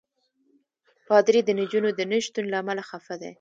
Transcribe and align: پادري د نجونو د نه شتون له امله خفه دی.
پادري 1.07 1.41
د 1.45 1.49
نجونو 1.59 1.89
د 1.93 2.01
نه 2.11 2.17
شتون 2.25 2.45
له 2.49 2.57
امله 2.61 2.83
خفه 2.89 3.15
دی. 3.21 3.29